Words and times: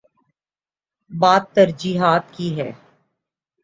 بات 1.11 1.43
ترجیحات 1.55 2.23
کی 2.33 2.47
ہے۔ 2.57 2.71